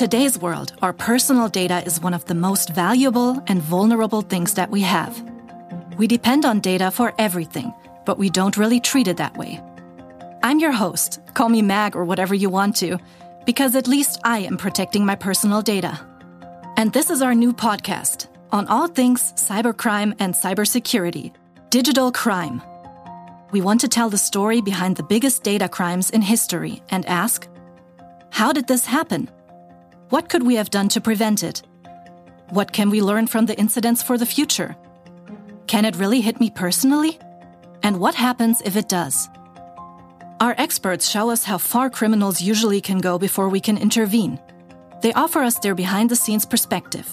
today's 0.00 0.38
world, 0.38 0.72
our 0.80 0.94
personal 0.94 1.46
data 1.46 1.84
is 1.84 2.00
one 2.00 2.14
of 2.14 2.24
the 2.24 2.34
most 2.34 2.70
valuable 2.70 3.44
and 3.48 3.60
vulnerable 3.60 4.22
things 4.22 4.54
that 4.54 4.70
we 4.70 4.80
have. 4.80 5.22
We 5.98 6.06
depend 6.06 6.46
on 6.46 6.60
data 6.60 6.90
for 6.90 7.12
everything, 7.18 7.74
but 8.06 8.16
we 8.16 8.30
don't 8.30 8.56
really 8.56 8.80
treat 8.80 9.08
it 9.08 9.18
that 9.18 9.36
way. 9.36 9.60
I'm 10.42 10.58
your 10.58 10.72
host, 10.72 11.20
call 11.34 11.50
me 11.50 11.60
Mag 11.60 11.94
or 11.96 12.06
whatever 12.06 12.34
you 12.34 12.48
want 12.48 12.76
to, 12.76 12.96
because 13.44 13.76
at 13.76 13.86
least 13.86 14.18
I 14.24 14.38
am 14.38 14.56
protecting 14.56 15.04
my 15.04 15.16
personal 15.16 15.60
data. 15.60 16.00
And 16.78 16.94
this 16.94 17.10
is 17.10 17.20
our 17.20 17.34
new 17.34 17.52
podcast 17.52 18.28
on 18.52 18.68
all 18.68 18.88
things 18.88 19.34
cybercrime 19.34 20.16
and 20.18 20.32
cybersecurity 20.32 21.34
digital 21.68 22.10
crime. 22.10 22.62
We 23.52 23.60
want 23.60 23.82
to 23.82 23.88
tell 23.88 24.08
the 24.08 24.16
story 24.16 24.62
behind 24.62 24.96
the 24.96 25.02
biggest 25.02 25.42
data 25.42 25.68
crimes 25.68 26.08
in 26.08 26.22
history 26.22 26.82
and 26.88 27.04
ask 27.04 27.46
how 28.30 28.50
did 28.54 28.66
this 28.66 28.86
happen? 28.86 29.28
What 30.10 30.28
could 30.28 30.42
we 30.42 30.56
have 30.56 30.70
done 30.70 30.88
to 30.88 31.00
prevent 31.00 31.44
it? 31.44 31.62
What 32.48 32.72
can 32.72 32.90
we 32.90 33.00
learn 33.00 33.28
from 33.28 33.46
the 33.46 33.56
incidents 33.56 34.02
for 34.02 34.18
the 34.18 34.26
future? 34.26 34.76
Can 35.68 35.84
it 35.84 35.94
really 35.94 36.20
hit 36.20 36.40
me 36.40 36.50
personally? 36.50 37.16
And 37.84 38.00
what 38.00 38.16
happens 38.16 38.60
if 38.64 38.74
it 38.74 38.88
does? 38.88 39.28
Our 40.40 40.56
experts 40.58 41.08
show 41.08 41.30
us 41.30 41.44
how 41.44 41.58
far 41.58 41.90
criminals 41.90 42.42
usually 42.42 42.80
can 42.80 42.98
go 42.98 43.20
before 43.20 43.48
we 43.48 43.60
can 43.60 43.78
intervene. 43.78 44.40
They 45.00 45.12
offer 45.12 45.42
us 45.42 45.60
their 45.60 45.76
behind 45.76 46.10
the 46.10 46.16
scenes 46.16 46.44
perspective, 46.44 47.08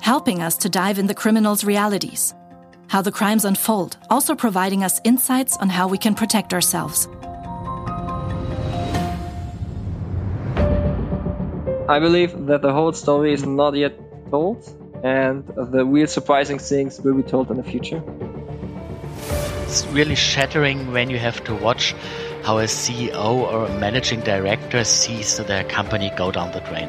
helping 0.00 0.42
us 0.42 0.56
to 0.56 0.68
dive 0.68 0.98
in 0.98 1.06
the 1.06 1.14
criminals' 1.14 1.62
realities, 1.62 2.34
how 2.88 3.00
the 3.00 3.12
crimes 3.12 3.44
unfold, 3.44 3.96
also 4.10 4.34
providing 4.34 4.82
us 4.82 5.00
insights 5.04 5.56
on 5.58 5.68
how 5.68 5.86
we 5.86 5.98
can 5.98 6.16
protect 6.16 6.52
ourselves. 6.52 7.06
I 11.86 11.98
believe 11.98 12.46
that 12.46 12.62
the 12.62 12.72
whole 12.72 12.94
story 12.94 13.34
is 13.34 13.44
not 13.44 13.74
yet 13.76 13.92
told, 14.30 14.66
and 15.02 15.46
the 15.46 15.84
real 15.84 16.06
surprising 16.06 16.58
things 16.58 16.98
will 16.98 17.14
be 17.14 17.22
told 17.22 17.50
in 17.50 17.58
the 17.58 17.62
future. 17.62 18.02
It's 19.64 19.86
really 19.88 20.14
shattering 20.14 20.92
when 20.92 21.10
you 21.10 21.18
have 21.18 21.44
to 21.44 21.54
watch 21.54 21.94
how 22.42 22.58
a 22.58 22.64
CEO 22.64 23.22
or 23.22 23.66
a 23.66 23.78
managing 23.78 24.20
director 24.20 24.82
sees 24.84 25.36
their 25.36 25.64
company 25.64 26.10
go 26.16 26.30
down 26.30 26.52
the 26.52 26.60
drain. 26.60 26.88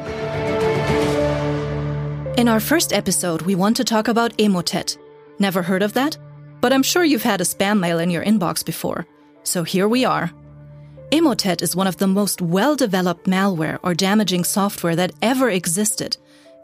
In 2.38 2.48
our 2.48 2.60
first 2.60 2.94
episode, 2.94 3.42
we 3.42 3.54
want 3.54 3.76
to 3.76 3.84
talk 3.84 4.08
about 4.08 4.34
Emotet. 4.38 4.96
Never 5.38 5.62
heard 5.62 5.82
of 5.82 5.92
that? 5.92 6.16
But 6.62 6.72
I'm 6.72 6.82
sure 6.82 7.04
you've 7.04 7.22
had 7.22 7.42
a 7.42 7.44
spam 7.44 7.80
mail 7.80 7.98
in 7.98 8.08
your 8.08 8.24
inbox 8.24 8.64
before. 8.64 9.06
So 9.42 9.62
here 9.62 9.88
we 9.88 10.06
are. 10.06 10.32
Emotet 11.12 11.62
is 11.62 11.76
one 11.76 11.86
of 11.86 11.98
the 11.98 12.06
most 12.06 12.42
well 12.42 12.74
developed 12.74 13.26
malware 13.26 13.78
or 13.84 13.94
damaging 13.94 14.42
software 14.42 14.96
that 14.96 15.12
ever 15.22 15.50
existed 15.50 16.16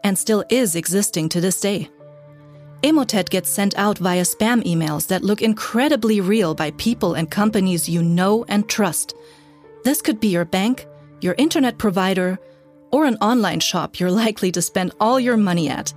and 0.03 0.17
still 0.17 0.43
is 0.49 0.75
existing 0.75 1.29
to 1.29 1.39
this 1.39 1.61
day. 1.61 1.89
Emotet 2.81 3.29
gets 3.29 3.49
sent 3.49 3.73
out 3.77 3.97
via 3.99 4.23
spam 4.23 4.61
emails 4.63 5.07
that 5.07 5.23
look 5.23 5.41
incredibly 5.41 6.19
real 6.19 6.53
by 6.53 6.71
people 6.71 7.13
and 7.13 7.31
companies 7.31 7.87
you 7.87 8.03
know 8.03 8.43
and 8.49 8.67
trust. 8.67 9.15
This 9.85 10.01
could 10.01 10.19
be 10.19 10.27
your 10.27 10.43
bank, 10.43 10.87
your 11.21 11.35
internet 11.37 11.77
provider, 11.77 12.37
or 12.91 13.05
an 13.05 13.15
online 13.21 13.61
shop 13.61 13.97
you're 13.97 14.11
likely 14.11 14.51
to 14.51 14.61
spend 14.61 14.93
all 14.99 15.21
your 15.21 15.37
money 15.37 15.69
at. 15.69 15.93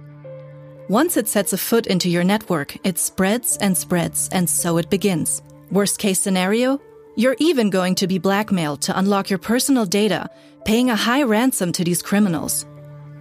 Once 0.88 1.16
it 1.16 1.26
sets 1.26 1.52
a 1.52 1.58
foot 1.58 1.88
into 1.88 2.08
your 2.08 2.22
network, 2.22 2.76
it 2.86 2.96
spreads 2.96 3.56
and 3.56 3.76
spreads, 3.76 4.28
and 4.30 4.48
so 4.48 4.76
it 4.76 4.88
begins. 4.88 5.42
Worst 5.72 5.98
case 5.98 6.20
scenario, 6.20 6.80
you're 7.16 7.36
even 7.38 7.70
going 7.70 7.94
to 7.94 8.06
be 8.06 8.18
blackmailed 8.18 8.82
to 8.82 8.98
unlock 8.98 9.30
your 9.30 9.38
personal 9.38 9.86
data, 9.86 10.28
paying 10.66 10.90
a 10.90 10.96
high 10.96 11.22
ransom 11.22 11.72
to 11.72 11.82
these 11.82 12.02
criminals. 12.02 12.66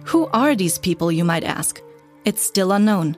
Who 0.04 0.26
are 0.34 0.54
these 0.54 0.78
people, 0.78 1.10
you 1.10 1.24
might 1.24 1.44
ask? 1.44 1.80
It's 2.26 2.42
still 2.42 2.72
unknown. 2.72 3.16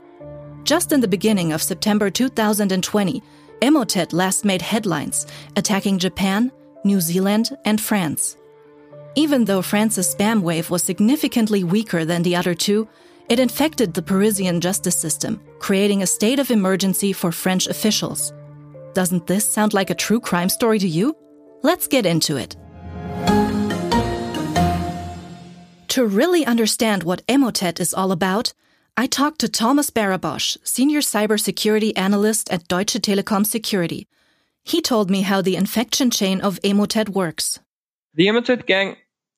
Just 0.62 0.92
in 0.92 1.00
the 1.00 1.08
beginning 1.08 1.52
of 1.52 1.62
September 1.62 2.10
2020, 2.10 3.22
Emotet 3.60 4.12
last 4.12 4.44
made 4.44 4.62
headlines, 4.62 5.26
attacking 5.56 5.98
Japan, 5.98 6.52
New 6.84 7.00
Zealand, 7.00 7.56
and 7.64 7.80
France. 7.80 8.36
Even 9.16 9.44
though 9.44 9.62
France's 9.62 10.14
spam 10.14 10.42
wave 10.42 10.70
was 10.70 10.84
significantly 10.84 11.64
weaker 11.64 12.04
than 12.04 12.22
the 12.22 12.36
other 12.36 12.54
two, 12.54 12.86
it 13.28 13.40
infected 13.40 13.92
the 13.92 14.02
Parisian 14.02 14.60
justice 14.60 14.96
system, 14.96 15.40
creating 15.58 16.02
a 16.02 16.06
state 16.06 16.38
of 16.38 16.52
emergency 16.52 17.12
for 17.12 17.32
French 17.32 17.66
officials. 17.66 18.32
Doesn't 18.98 19.28
this 19.28 19.48
sound 19.48 19.74
like 19.74 19.90
a 19.90 19.94
true 19.94 20.18
crime 20.18 20.48
story 20.48 20.80
to 20.80 20.88
you? 20.88 21.16
Let's 21.62 21.86
get 21.86 22.04
into 22.04 22.36
it. 22.36 22.56
To 25.94 26.04
really 26.04 26.44
understand 26.44 27.04
what 27.04 27.24
Emotet 27.28 27.78
is 27.78 27.94
all 27.94 28.10
about, 28.10 28.52
I 28.96 29.06
talked 29.06 29.38
to 29.42 29.48
Thomas 29.48 29.90
Barabosch, 29.90 30.56
Senior 30.64 30.98
Cybersecurity 30.98 31.96
Analyst 31.96 32.52
at 32.52 32.66
Deutsche 32.66 32.98
Telekom 32.98 33.46
Security. 33.46 34.08
He 34.64 34.82
told 34.82 35.10
me 35.10 35.22
how 35.22 35.42
the 35.42 35.54
infection 35.54 36.10
chain 36.10 36.40
of 36.40 36.58
Emotet 36.64 37.08
works. 37.08 37.60
The 38.14 38.26
Emotet 38.26 38.66
gang 38.66 38.96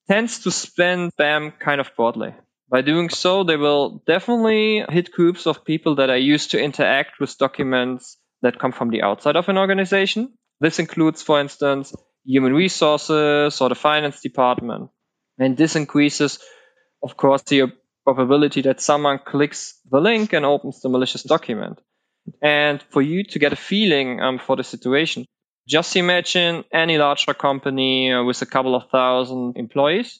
tends 0.09 0.39
to 0.39 0.49
spam 0.49 1.11
spam 1.13 1.53
kind 1.59 1.79
of 1.79 1.95
broadly. 1.95 2.33
By 2.67 2.81
doing 2.81 3.09
so, 3.09 3.43
they 3.43 3.57
will 3.57 4.01
definitely 4.07 4.83
hit 4.89 5.11
groups 5.11 5.45
of 5.45 5.63
people 5.63 5.97
that 5.97 6.09
are 6.09 6.17
used 6.17 6.49
to 6.51 6.59
interact 6.59 7.19
with 7.19 7.37
documents 7.37 8.17
that 8.41 8.59
come 8.59 8.71
from 8.71 8.89
the 8.89 9.01
outside 9.01 9.35
of 9.35 9.49
an 9.49 9.57
organization. 9.57 10.33
This 10.59 10.79
includes, 10.79 11.21
for 11.21 11.39
instance, 11.39 11.93
human 12.25 12.53
resources 12.53 13.61
or 13.61 13.69
the 13.69 13.75
finance 13.75 14.21
department. 14.21 14.89
And 15.37 15.57
this 15.57 15.75
increases, 15.75 16.39
of 17.01 17.17
course, 17.17 17.41
the 17.43 17.71
probability 18.03 18.61
that 18.63 18.81
someone 18.81 19.19
clicks 19.25 19.79
the 19.89 19.99
link 19.99 20.33
and 20.33 20.45
opens 20.45 20.81
the 20.81 20.89
malicious 20.89 21.23
document. 21.23 21.79
And 22.41 22.83
for 22.89 23.01
you 23.01 23.23
to 23.23 23.39
get 23.39 23.53
a 23.53 23.55
feeling 23.55 24.21
um, 24.21 24.39
for 24.39 24.55
the 24.55 24.63
situation, 24.63 25.25
just 25.67 25.95
imagine 25.95 26.63
any 26.71 26.97
larger 26.97 27.33
company 27.33 28.11
uh, 28.11 28.23
with 28.23 28.41
a 28.41 28.45
couple 28.45 28.75
of 28.75 28.89
thousand 28.89 29.57
employees. 29.57 30.19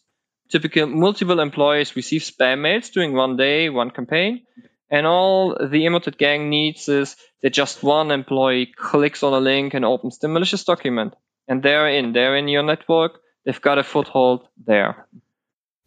Typical 0.50 0.88
multiple 0.88 1.40
employees 1.40 1.96
receive 1.96 2.22
spam 2.22 2.62
mails 2.62 2.90
during 2.90 3.14
one 3.14 3.38
day, 3.38 3.70
one 3.70 3.92
campaign. 3.92 4.42
And 4.91 5.07
all 5.07 5.56
the 5.56 5.85
Emotet 5.85 6.18
gang 6.18 6.50
needs 6.50 6.90
is 6.90 7.16
that 7.41 7.53
just 7.53 7.81
one 7.81 8.12
employee 8.12 8.66
clicks 8.75 9.24
on 9.24 9.34
a 9.34 9.40
link 9.40 9.74
and 9.74 9.85
opens 9.85 10.19
the 10.19 10.28
malicious 10.28 10.66
document. 10.66 11.16
And 11.47 11.63
they're 11.63 11.88
in, 11.88 12.12
they're 12.12 12.35
in 12.35 12.50
your 12.50 12.62
network. 12.62 13.22
They've 13.46 13.62
got 13.62 13.79
a 13.79 13.84
foothold 13.84 14.47
there. 14.68 15.07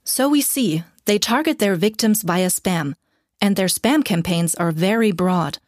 So 0.04 0.30
we 0.30 0.40
see 0.40 0.84
they 1.04 1.18
target 1.18 1.58
their 1.58 1.76
victims 1.76 2.22
via 2.22 2.48
spam, 2.48 2.94
and 3.40 3.56
their 3.56 3.68
spam 3.68 4.02
campaigns 4.02 4.54
are 4.54 4.72
very 4.72 5.12
broad. 5.12 5.58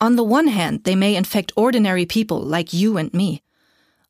On 0.00 0.16
the 0.16 0.24
one 0.24 0.48
hand, 0.48 0.82
they 0.84 0.96
may 0.96 1.14
infect 1.14 1.52
ordinary 1.56 2.06
people 2.06 2.40
like 2.40 2.72
you 2.72 2.96
and 2.96 3.14
me. 3.14 3.42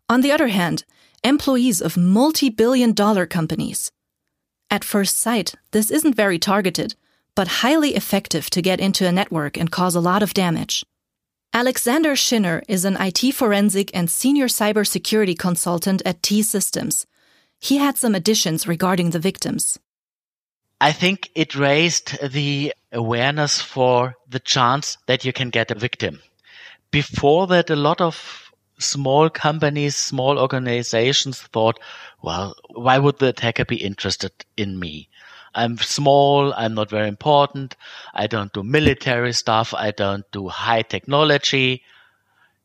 On 0.09 0.22
the 0.22 0.32
other 0.32 0.48
hand, 0.48 0.84
employees 1.22 1.82
of 1.82 1.97
multi 1.98 2.48
billion 2.48 2.92
dollar 2.92 3.26
companies. 3.26 3.92
At 4.70 4.84
first 4.84 5.19
sight, 5.19 5.54
this 5.72 5.91
isn't 5.91 6.16
very 6.16 6.38
targeted 6.38 6.94
but 7.38 7.62
highly 7.62 7.94
effective 7.94 8.50
to 8.50 8.60
get 8.60 8.81
into 8.81 9.06
a 9.06 9.12
network 9.12 9.56
and 9.56 9.71
cause 9.71 9.94
a 9.94 10.00
lot 10.00 10.25
of 10.25 10.34
damage. 10.34 10.84
Alexander 11.53 12.16
Schinner 12.16 12.62
is 12.66 12.84
an 12.84 12.97
IT 12.99 13.32
forensic 13.32 13.93
and 13.94 14.10
senior 14.10 14.49
cybersecurity 14.49 15.38
consultant 15.38 16.03
at 16.04 16.21
T 16.21 16.43
Systems. 16.43 17.06
He 17.60 17.77
had 17.77 17.97
some 17.97 18.16
additions 18.16 18.66
regarding 18.66 19.10
the 19.10 19.21
victims. 19.21 19.78
I 20.81 20.91
think 20.91 21.31
it 21.37 21.54
raised 21.54 22.09
the 22.28 22.75
awareness 22.91 23.60
for 23.60 24.16
the 24.28 24.41
chance 24.41 24.98
that 25.06 25.25
you 25.25 25.32
can 25.32 25.50
get 25.50 25.71
a 25.71 25.78
victim. 25.78 26.19
Before 26.91 27.47
that, 27.47 27.71
a 27.71 27.77
lot 27.77 28.00
of 28.00 28.50
small 28.81 29.31
companies, 29.31 29.97
small 29.97 30.41
organizations 30.41 31.41
thought, 31.41 31.78
well, 32.21 32.56
why 32.75 32.98
would 32.98 33.21
the 33.21 33.28
attacker 33.28 33.65
be 33.65 33.77
interested 33.77 34.32
in 34.56 34.77
me? 34.80 35.09
I'm 35.54 35.78
small. 35.78 36.53
I'm 36.54 36.74
not 36.74 36.91
very 36.91 37.09
important. 37.09 37.77
I 38.15 38.27
don't 38.27 38.53
do 38.53 38.62
military 38.62 39.33
stuff. 39.33 39.74
I 39.74 39.91
don't 39.91 40.30
do 40.33 40.48
high 40.48 40.83
technology. 40.83 41.83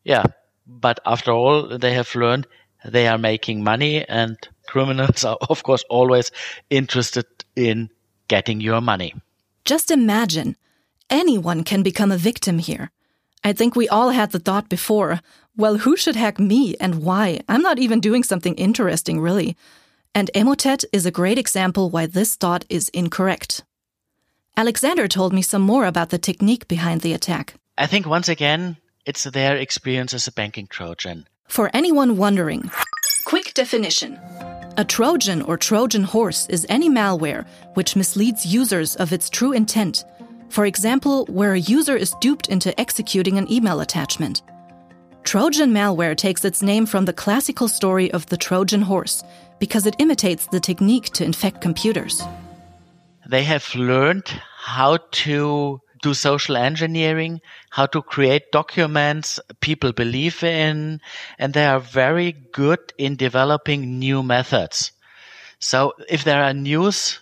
Yeah. 0.03 0.23
But 0.67 0.99
after 1.05 1.31
all, 1.31 1.77
they 1.77 1.93
have 1.93 2.13
learned 2.15 2.47
they 2.85 3.07
are 3.07 3.17
making 3.17 3.63
money 3.63 4.05
and 4.07 4.37
criminals 4.67 5.23
are, 5.25 5.37
of 5.49 5.63
course, 5.63 5.83
always 5.89 6.31
interested 6.69 7.25
in 7.55 7.89
getting 8.27 8.61
your 8.61 8.81
money. 8.81 9.13
Just 9.65 9.91
imagine 9.91 10.55
anyone 11.09 11.63
can 11.63 11.83
become 11.83 12.11
a 12.11 12.17
victim 12.17 12.59
here. 12.59 12.91
I 13.43 13.53
think 13.53 13.75
we 13.75 13.89
all 13.89 14.09
had 14.11 14.31
the 14.31 14.39
thought 14.39 14.69
before 14.69 15.19
well, 15.55 15.77
who 15.77 15.95
should 15.95 16.15
hack 16.15 16.39
me 16.39 16.75
and 16.79 17.03
why? 17.03 17.41
I'm 17.47 17.61
not 17.61 17.77
even 17.77 17.99
doing 17.99 18.23
something 18.23 18.55
interesting, 18.55 19.19
really. 19.19 19.55
And 20.15 20.29
Emotet 20.35 20.85
is 20.93 21.05
a 21.07 21.11
great 21.11 21.39
example 21.39 21.89
why 21.89 22.05
this 22.05 22.35
thought 22.35 22.65
is 22.69 22.89
incorrect. 22.89 23.63
Alexander 24.55 25.07
told 25.07 25.33
me 25.33 25.41
some 25.41 25.63
more 25.63 25.85
about 25.85 26.09
the 26.09 26.19
technique 26.19 26.67
behind 26.67 27.01
the 27.01 27.13
attack. 27.13 27.55
I 27.79 27.87
think 27.87 28.05
once 28.05 28.29
again, 28.29 28.77
it's 29.07 29.23
their 29.23 29.57
experience 29.57 30.13
as 30.13 30.27
a 30.27 30.31
banking 30.31 30.67
Trojan. 30.67 31.25
For 31.47 31.71
anyone 31.73 32.17
wondering, 32.17 32.69
quick 33.25 33.55
definition. 33.55 34.19
A 34.77 34.85
Trojan 34.85 35.41
or 35.41 35.57
Trojan 35.57 36.03
horse 36.03 36.47
is 36.47 36.67
any 36.69 36.89
malware 36.89 37.47
which 37.73 37.95
misleads 37.95 38.45
users 38.45 38.95
of 38.95 39.11
its 39.13 39.29
true 39.31 39.51
intent. 39.51 40.05
For 40.49 40.67
example, 40.67 41.25
where 41.25 41.53
a 41.53 41.59
user 41.59 41.97
is 41.97 42.13
duped 42.21 42.49
into 42.49 42.79
executing 42.79 43.39
an 43.39 43.51
email 43.51 43.79
attachment. 43.79 44.43
Trojan 45.23 45.71
malware 45.71 46.15
takes 46.15 46.45
its 46.45 46.61
name 46.61 46.85
from 46.85 47.05
the 47.05 47.13
classical 47.13 47.67
story 47.67 48.11
of 48.11 48.27
the 48.27 48.37
Trojan 48.37 48.81
horse 48.81 49.23
because 49.59 49.85
it 49.85 49.95
imitates 49.99 50.47
the 50.47 50.59
technique 50.59 51.09
to 51.11 51.23
infect 51.23 51.61
computers. 51.61 52.21
They 53.27 53.43
have 53.43 53.73
learned 53.75 54.27
how 54.57 54.97
to 55.11 55.79
do 56.01 56.13
social 56.13 56.57
engineering, 56.57 57.39
how 57.71 57.85
to 57.87 58.01
create 58.01 58.51
documents 58.51 59.39
people 59.61 59.93
believe 59.93 60.43
in, 60.43 60.99
and 61.39 61.53
they 61.53 61.65
are 61.65 61.79
very 61.79 62.33
good 62.51 62.79
in 62.97 63.15
developing 63.15 63.97
new 63.97 64.21
methods. 64.21 64.91
So 65.59 65.93
if 66.09 66.25
there 66.25 66.43
are 66.43 66.53
news 66.53 67.19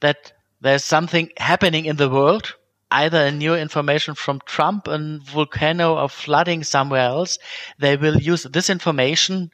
that 0.00 0.32
there's 0.60 0.84
something 0.84 1.30
happening 1.36 1.86
in 1.86 1.96
the 1.96 2.10
world, 2.10 2.56
either 2.90 3.26
a 3.26 3.30
new 3.30 3.54
information 3.54 4.14
from 4.14 4.40
Trump, 4.44 4.88
and 4.88 5.22
volcano 5.22 5.96
or 5.96 6.08
flooding 6.08 6.64
somewhere 6.64 7.02
else, 7.02 7.38
they 7.78 7.96
will 7.96 8.16
use 8.16 8.42
this 8.42 8.68
information 8.68 9.50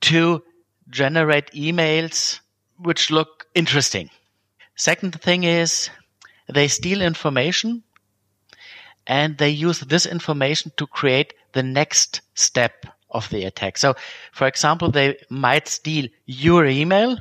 to 0.00 0.42
generate 0.88 1.50
emails 1.52 2.40
which 2.78 3.10
look 3.10 3.46
interesting. 3.54 4.10
Second 4.76 5.20
thing 5.20 5.44
is 5.44 5.90
they 6.48 6.68
steal 6.68 7.00
information 7.00 7.82
and 9.06 9.38
they 9.38 9.50
use 9.50 9.80
this 9.80 10.06
information 10.06 10.72
to 10.76 10.86
create 10.86 11.34
the 11.52 11.62
next 11.62 12.20
step 12.34 12.86
of 13.10 13.28
the 13.30 13.44
attack. 13.44 13.78
So, 13.78 13.94
for 14.32 14.46
example, 14.46 14.90
they 14.90 15.16
might 15.30 15.68
steal 15.68 16.08
your 16.26 16.66
email 16.66 17.16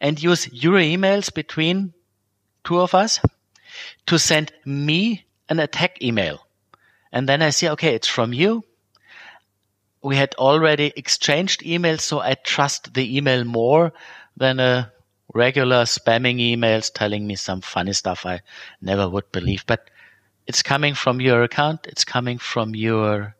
and 0.00 0.22
use 0.22 0.52
your 0.52 0.78
emails 0.78 1.32
between 1.32 1.94
two 2.64 2.80
of 2.80 2.94
us 2.94 3.20
to 4.06 4.18
send 4.18 4.52
me 4.64 5.26
an 5.48 5.60
attack 5.60 6.02
email. 6.02 6.46
And 7.12 7.28
then 7.28 7.40
I 7.40 7.50
see, 7.50 7.68
okay, 7.70 7.94
it's 7.94 8.08
from 8.08 8.32
you. 8.32 8.64
We 10.02 10.16
had 10.16 10.34
already 10.36 10.92
exchanged 10.96 11.62
emails, 11.62 12.00
so 12.00 12.20
I 12.20 12.34
trust 12.34 12.94
the 12.94 13.16
email 13.16 13.44
more 13.44 13.92
than 14.36 14.60
a 14.60 14.92
regular 15.34 15.84
spamming 15.84 16.38
emails 16.38 16.92
telling 16.92 17.26
me 17.26 17.36
some 17.36 17.60
funny 17.60 17.92
stuff 17.92 18.24
I 18.24 18.40
never 18.80 19.08
would 19.08 19.30
believe. 19.32 19.64
But 19.66 19.90
it's 20.46 20.62
coming 20.62 20.94
from 20.94 21.20
your 21.20 21.42
account. 21.42 21.86
It's 21.86 22.04
coming 22.04 22.38
from 22.38 22.74
your 22.74 23.34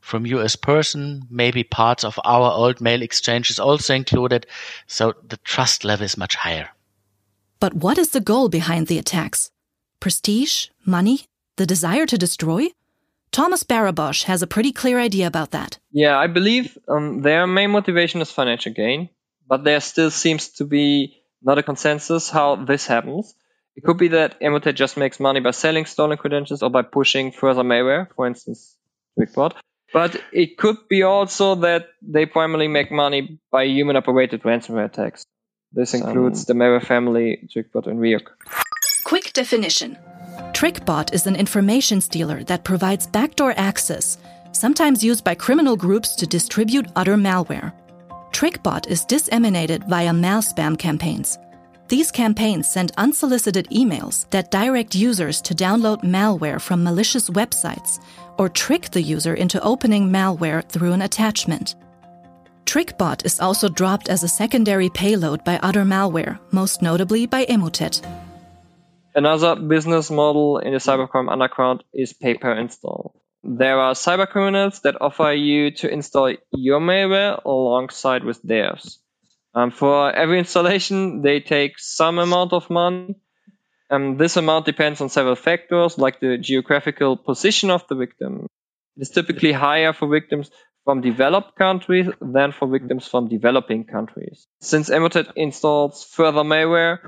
from 0.00 0.24
you 0.24 0.40
as 0.40 0.54
person. 0.54 1.26
Maybe 1.30 1.64
parts 1.64 2.04
of 2.04 2.18
our 2.24 2.52
old 2.52 2.80
mail 2.80 3.02
exchange 3.02 3.50
is 3.50 3.58
also 3.58 3.94
included. 3.94 4.46
So 4.86 5.14
the 5.26 5.36
trust 5.38 5.84
level 5.84 6.04
is 6.04 6.16
much 6.16 6.36
higher. 6.36 6.68
But 7.58 7.74
what 7.74 7.98
is 7.98 8.10
the 8.10 8.20
goal 8.20 8.48
behind 8.48 8.86
the 8.86 8.98
attacks? 8.98 9.50
Prestige? 10.00 10.68
Money? 10.84 11.26
The 11.56 11.66
desire 11.66 12.06
to 12.06 12.18
destroy? 12.18 12.68
Thomas 13.36 13.64
Barabosch 13.64 14.22
has 14.22 14.40
a 14.40 14.46
pretty 14.46 14.72
clear 14.72 14.98
idea 14.98 15.26
about 15.26 15.50
that. 15.50 15.78
Yeah, 15.92 16.16
I 16.16 16.26
believe 16.26 16.78
um, 16.88 17.20
their 17.20 17.46
main 17.46 17.70
motivation 17.70 18.22
is 18.22 18.30
financial 18.30 18.72
gain, 18.72 19.10
but 19.46 19.62
there 19.62 19.80
still 19.80 20.10
seems 20.10 20.48
to 20.52 20.64
be 20.64 21.20
not 21.42 21.58
a 21.58 21.62
consensus 21.62 22.30
how 22.30 22.56
this 22.56 22.86
happens. 22.86 23.34
It 23.76 23.84
could 23.84 23.98
be 23.98 24.08
that 24.08 24.40
Emotet 24.40 24.74
just 24.74 24.96
makes 24.96 25.20
money 25.20 25.40
by 25.40 25.50
selling 25.50 25.84
stolen 25.84 26.16
credentials 26.16 26.62
or 26.62 26.70
by 26.70 26.80
pushing 26.80 27.30
further 27.30 27.62
malware, 27.62 28.08
for 28.16 28.26
instance, 28.26 28.74
TrickBot. 29.18 29.52
But 29.92 30.18
it 30.32 30.56
could 30.56 30.88
be 30.88 31.02
also 31.02 31.56
that 31.56 31.88
they 32.00 32.24
primarily 32.24 32.68
make 32.68 32.90
money 32.90 33.38
by 33.52 33.64
human 33.64 33.96
operated 33.96 34.44
ransomware 34.44 34.86
attacks. 34.86 35.26
This 35.72 35.92
includes 35.92 36.46
the 36.46 36.54
malware 36.54 36.82
family, 36.82 37.46
TrickBot 37.54 37.86
and 37.86 38.00
Ryuk. 38.00 38.28
Quick 39.04 39.34
definition 39.34 39.98
TrickBot 40.56 41.12
is 41.12 41.26
an 41.26 41.36
information 41.36 42.00
stealer 42.00 42.42
that 42.44 42.64
provides 42.64 43.06
backdoor 43.06 43.52
access, 43.58 44.16
sometimes 44.52 45.04
used 45.04 45.22
by 45.22 45.34
criminal 45.34 45.76
groups 45.76 46.16
to 46.16 46.26
distribute 46.26 46.86
other 46.96 47.14
malware. 47.14 47.74
TrickBot 48.32 48.86
is 48.88 49.04
disseminated 49.04 49.84
via 49.84 50.14
mail 50.14 50.40
spam 50.40 50.78
campaigns. 50.78 51.38
These 51.88 52.10
campaigns 52.10 52.66
send 52.66 52.92
unsolicited 52.96 53.68
emails 53.68 54.30
that 54.30 54.50
direct 54.50 54.94
users 54.94 55.42
to 55.42 55.54
download 55.54 56.02
malware 56.02 56.58
from 56.58 56.82
malicious 56.82 57.28
websites 57.28 58.02
or 58.38 58.48
trick 58.48 58.90
the 58.92 59.02
user 59.02 59.34
into 59.34 59.62
opening 59.62 60.08
malware 60.08 60.66
through 60.66 60.92
an 60.92 61.02
attachment. 61.02 61.74
TrickBot 62.64 63.26
is 63.26 63.40
also 63.40 63.68
dropped 63.68 64.08
as 64.08 64.22
a 64.22 64.28
secondary 64.42 64.88
payload 64.88 65.44
by 65.44 65.58
other 65.58 65.82
malware, 65.82 66.38
most 66.50 66.80
notably 66.80 67.26
by 67.26 67.44
Emotet. 67.44 68.00
Another 69.16 69.56
business 69.56 70.10
model 70.10 70.58
in 70.58 70.74
the 70.74 70.78
cybercrime 70.78 71.32
underground 71.32 71.82
is 71.94 72.12
pay 72.12 72.34
per 72.34 72.52
install. 72.52 73.14
There 73.42 73.80
are 73.80 73.94
cybercriminals 73.94 74.82
that 74.82 75.00
offer 75.00 75.32
you 75.32 75.70
to 75.76 75.90
install 75.90 76.34
your 76.52 76.80
malware 76.80 77.42
alongside 77.42 78.24
with 78.24 78.42
theirs. 78.42 78.98
Um, 79.54 79.70
for 79.70 80.12
every 80.12 80.38
installation, 80.38 81.22
they 81.22 81.40
take 81.40 81.78
some 81.78 82.18
amount 82.18 82.52
of 82.52 82.68
money. 82.68 83.16
Um, 83.88 84.18
this 84.18 84.36
amount 84.36 84.66
depends 84.66 85.00
on 85.00 85.08
several 85.08 85.34
factors, 85.34 85.96
like 85.96 86.20
the 86.20 86.36
geographical 86.36 87.16
position 87.16 87.70
of 87.70 87.88
the 87.88 87.94
victim. 87.94 88.48
It 88.98 89.02
is 89.02 89.10
typically 89.10 89.52
higher 89.52 89.94
for 89.94 90.08
victims 90.08 90.50
from 90.84 91.00
developed 91.00 91.56
countries 91.56 92.06
than 92.20 92.52
for 92.52 92.68
victims 92.68 93.08
from 93.08 93.28
developing 93.28 93.84
countries. 93.84 94.46
Since 94.60 94.90
Emotet 94.90 95.32
installs 95.36 96.04
further 96.04 96.42
malware, 96.42 96.98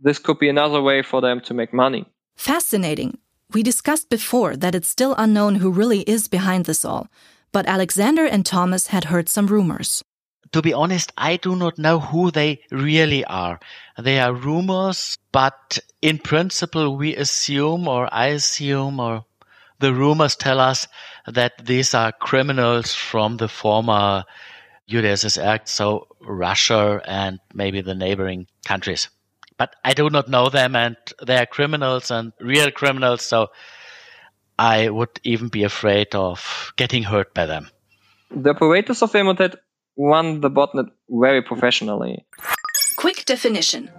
this 0.00 0.18
could 0.18 0.38
be 0.38 0.48
another 0.48 0.82
way 0.82 1.02
for 1.02 1.20
them 1.20 1.40
to 1.42 1.54
make 1.54 1.72
money. 1.72 2.06
Fascinating. 2.36 3.18
We 3.52 3.62
discussed 3.62 4.10
before 4.10 4.56
that 4.56 4.74
it's 4.74 4.88
still 4.88 5.14
unknown 5.16 5.56
who 5.56 5.70
really 5.70 6.00
is 6.00 6.28
behind 6.28 6.64
this 6.64 6.84
all, 6.84 7.08
but 7.52 7.66
Alexander 7.66 8.26
and 8.26 8.44
Thomas 8.44 8.88
had 8.88 9.04
heard 9.04 9.28
some 9.28 9.46
rumors. 9.46 10.02
To 10.52 10.62
be 10.62 10.72
honest, 10.72 11.12
I 11.16 11.36
do 11.36 11.56
not 11.56 11.78
know 11.78 12.00
who 12.00 12.30
they 12.30 12.60
really 12.70 13.24
are. 13.24 13.58
They 13.98 14.20
are 14.20 14.32
rumors, 14.32 15.16
but 15.32 15.78
in 16.02 16.18
principle, 16.18 16.96
we 16.96 17.16
assume, 17.16 17.88
or 17.88 18.08
I 18.12 18.28
assume, 18.28 19.00
or 19.00 19.24
the 19.80 19.92
rumors 19.92 20.36
tell 20.36 20.60
us 20.60 20.86
that 21.26 21.64
these 21.64 21.94
are 21.94 22.12
criminals 22.12 22.94
from 22.94 23.36
the 23.36 23.48
former 23.48 24.24
UdSSR, 24.88 25.66
so 25.66 26.06
Russia 26.20 27.00
and 27.04 27.40
maybe 27.52 27.80
the 27.80 27.94
neighboring 27.94 28.46
countries 28.64 29.08
but 29.58 29.74
I 29.84 29.94
do 29.94 30.10
not 30.10 30.28
know 30.28 30.48
them 30.48 30.76
and 30.76 30.96
they 31.24 31.36
are 31.36 31.46
criminals 31.46 32.10
and 32.10 32.32
real 32.40 32.70
criminals. 32.70 33.22
So 33.22 33.48
I 34.58 34.88
would 34.88 35.20
even 35.24 35.48
be 35.48 35.64
afraid 35.64 36.14
of 36.14 36.72
getting 36.76 37.02
hurt 37.02 37.34
by 37.34 37.46
them. 37.46 37.68
The 38.30 38.50
operators 38.50 39.02
of 39.02 39.12
Emotet 39.12 39.56
run 39.96 40.40
the 40.40 40.50
botnet 40.50 40.90
very 41.08 41.42
professionally. 41.42 42.26
Quick 42.96 43.24
definition. 43.24 43.90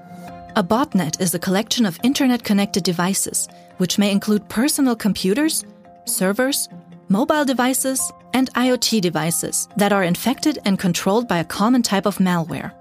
A 0.56 0.64
botnet 0.64 1.22
is 1.22 1.34
a 1.34 1.40
collection 1.40 1.86
of 1.86 2.00
internet 2.04 2.44
connected 2.44 2.84
devices, 2.84 3.48
which 3.78 4.00
may 4.00 4.12
include 4.12 4.50
personal 4.50 4.96
computers, 4.96 5.64
servers, 6.06 6.68
mobile 7.10 7.46
devices, 7.46 8.12
and 8.34 8.52
IoT 8.54 9.02
devices 9.02 9.68
that 9.78 9.94
are 9.94 10.04
infected 10.04 10.60
and 10.66 10.80
controlled 10.80 11.28
by 11.28 11.38
a 11.38 11.46
common 11.46 11.84
type 11.84 12.06
of 12.06 12.18
malware. 12.18 12.74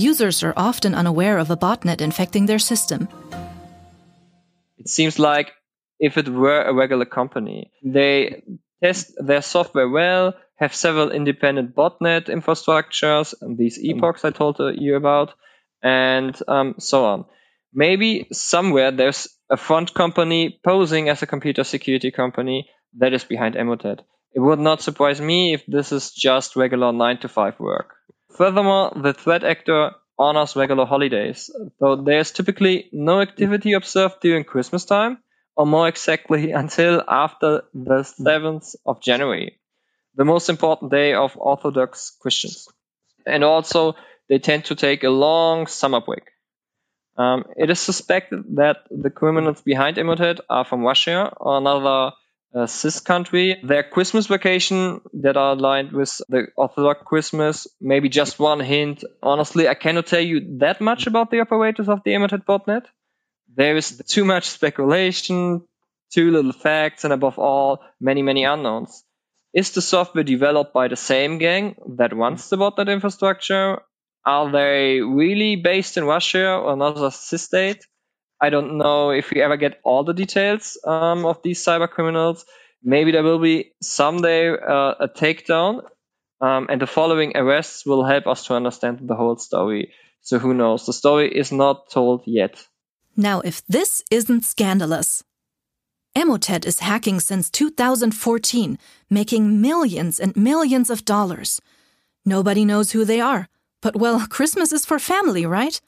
Users 0.00 0.42
are 0.42 0.54
often 0.56 0.94
unaware 0.94 1.36
of 1.36 1.50
a 1.50 1.58
botnet 1.58 2.00
infecting 2.00 2.46
their 2.46 2.58
system. 2.58 3.06
It 4.78 4.88
seems 4.88 5.18
like 5.18 5.52
if 5.98 6.16
it 6.16 6.26
were 6.26 6.62
a 6.62 6.72
regular 6.72 7.04
company, 7.04 7.70
they 7.84 8.42
test 8.82 9.12
their 9.18 9.42
software 9.42 9.90
well, 9.90 10.32
have 10.56 10.74
several 10.74 11.10
independent 11.10 11.74
botnet 11.74 12.28
infrastructures, 12.28 13.34
and 13.42 13.58
these 13.58 13.76
hmm. 13.76 13.90
epochs 13.90 14.24
I 14.24 14.30
told 14.30 14.56
you 14.58 14.96
about, 14.96 15.34
and 15.82 16.34
um, 16.48 16.76
so 16.78 17.04
on. 17.04 17.26
Maybe 17.74 18.26
somewhere 18.32 18.92
there's 18.92 19.28
a 19.50 19.58
front 19.58 19.92
company 19.92 20.58
posing 20.64 21.10
as 21.10 21.22
a 21.22 21.26
computer 21.26 21.62
security 21.62 22.10
company 22.10 22.70
that 22.96 23.12
is 23.12 23.24
behind 23.24 23.54
Emotet. 23.54 24.00
It 24.32 24.40
would 24.40 24.60
not 24.60 24.80
surprise 24.80 25.20
me 25.20 25.52
if 25.52 25.66
this 25.66 25.92
is 25.92 26.10
just 26.10 26.56
regular 26.56 26.90
9 26.90 27.18
to 27.18 27.28
5 27.28 27.60
work. 27.60 27.99
Furthermore, 28.36 28.92
the 28.96 29.12
threat 29.12 29.44
actor 29.44 29.92
honors 30.18 30.54
regular 30.54 30.84
holidays, 30.84 31.50
though 31.78 31.96
there 31.96 32.20
is 32.20 32.30
typically 32.30 32.88
no 32.92 33.20
activity 33.20 33.72
observed 33.72 34.20
during 34.20 34.44
Christmas 34.44 34.84
time, 34.84 35.18
or 35.56 35.66
more 35.66 35.88
exactly 35.88 36.52
until 36.62 37.02
after 37.08 37.62
the 37.74 38.02
7th 38.02 38.76
of 38.86 39.00
January, 39.00 39.58
the 40.14 40.24
most 40.24 40.48
important 40.48 40.90
day 40.90 41.14
of 41.14 41.36
Orthodox 41.36 42.16
Christians. 42.20 42.68
And 43.26 43.44
also, 43.44 43.94
they 44.28 44.38
tend 44.38 44.66
to 44.66 44.74
take 44.74 45.04
a 45.04 45.10
long 45.10 45.66
summer 45.66 46.00
break. 46.00 46.24
Um, 47.16 47.44
it 47.56 47.68
is 47.68 47.80
suspected 47.80 48.44
that 48.56 48.78
the 48.90 49.10
criminals 49.10 49.60
behind 49.60 49.96
Emotet 49.96 50.40
are 50.48 50.64
from 50.64 50.82
Russia 50.82 51.32
or 51.36 51.58
another 51.58 52.12
Uh, 52.52 52.66
CIS 52.66 52.98
country. 52.98 53.60
Their 53.62 53.84
Christmas 53.84 54.26
vacation 54.26 55.00
that 55.22 55.36
are 55.36 55.52
aligned 55.52 55.92
with 55.92 56.20
the 56.28 56.48
Orthodox 56.56 57.00
Christmas. 57.04 57.68
Maybe 57.80 58.08
just 58.08 58.40
one 58.40 58.58
hint. 58.58 59.04
Honestly, 59.22 59.68
I 59.68 59.74
cannot 59.74 60.06
tell 60.06 60.20
you 60.20 60.58
that 60.58 60.80
much 60.80 61.06
about 61.06 61.30
the 61.30 61.40
operators 61.40 61.88
of 61.88 62.02
the 62.04 62.10
Emotet 62.10 62.44
botnet. 62.44 62.86
There 63.54 63.76
is 63.76 64.02
too 64.08 64.24
much 64.24 64.48
speculation, 64.48 65.62
too 66.12 66.32
little 66.32 66.52
facts, 66.52 67.04
and 67.04 67.12
above 67.12 67.38
all, 67.38 67.82
many, 68.00 68.22
many 68.22 68.42
unknowns. 68.42 69.04
Is 69.54 69.70
the 69.70 69.82
software 69.82 70.24
developed 70.24 70.72
by 70.72 70.88
the 70.88 70.96
same 70.96 71.38
gang 71.38 71.76
that 71.98 72.12
wants 72.12 72.48
the 72.48 72.56
botnet 72.56 72.92
infrastructure? 72.92 73.80
Are 74.26 74.50
they 74.50 75.00
really 75.00 75.54
based 75.54 75.96
in 75.96 76.04
Russia 76.04 76.54
or 76.56 76.72
another 76.72 77.12
cis 77.12 77.42
state? 77.42 77.86
I 78.40 78.50
don't 78.50 78.78
know 78.78 79.10
if 79.10 79.30
we 79.30 79.42
ever 79.42 79.56
get 79.56 79.80
all 79.84 80.04
the 80.04 80.14
details 80.14 80.78
um, 80.84 81.26
of 81.26 81.42
these 81.42 81.62
cyber 81.62 81.88
criminals. 81.88 82.44
Maybe 82.82 83.12
there 83.12 83.22
will 83.22 83.38
be 83.38 83.72
someday 83.82 84.50
uh, 84.50 84.94
a 85.00 85.08
takedown, 85.08 85.84
um, 86.40 86.68
and 86.70 86.80
the 86.80 86.86
following 86.86 87.36
arrests 87.36 87.84
will 87.84 88.04
help 88.04 88.26
us 88.26 88.46
to 88.46 88.54
understand 88.54 89.00
the 89.02 89.14
whole 89.14 89.36
story. 89.36 89.92
So 90.22 90.38
who 90.38 90.54
knows? 90.54 90.86
The 90.86 90.92
story 90.92 91.28
is 91.28 91.52
not 91.52 91.90
told 91.90 92.22
yet. 92.26 92.66
Now, 93.16 93.40
if 93.40 93.62
this 93.66 94.02
isn't 94.10 94.44
scandalous, 94.44 95.22
Emotet 96.16 96.66
is 96.66 96.80
hacking 96.80 97.20
since 97.20 97.50
2014, 97.50 98.78
making 99.10 99.60
millions 99.60 100.18
and 100.18 100.34
millions 100.36 100.90
of 100.90 101.04
dollars. 101.04 101.60
Nobody 102.24 102.64
knows 102.64 102.92
who 102.92 103.04
they 103.04 103.20
are, 103.20 103.48
but 103.80 103.96
well, 103.96 104.26
Christmas 104.30 104.72
is 104.72 104.86
for 104.86 104.98
family, 104.98 105.44
right? 105.44 105.80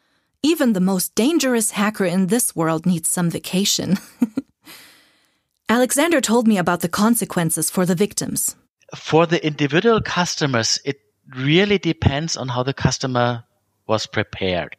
Even 0.45 0.73
the 0.73 0.81
most 0.81 1.15
dangerous 1.15 1.71
hacker 1.71 2.05
in 2.05 2.27
this 2.27 2.57
world 2.57 2.85
needs 2.85 3.09
some 3.09 3.31
vacation. 3.31 3.97
Alexander 5.69 6.21
told 6.21 6.49
me 6.49 6.59
about 6.59 6.81
the 6.81 6.89
consequences 6.89 7.71
for 7.71 7.87
the 7.87 7.95
victims. 7.95 8.57
For 8.97 9.25
the 9.25 9.45
individual 9.47 10.01
customers, 10.01 10.81
it 10.85 11.01
really 11.37 11.79
depends 11.79 12.37
on 12.37 12.49
how 12.49 12.65
the 12.65 12.75
customer 12.75 13.45
was 13.87 14.07
prepared. 14.07 14.77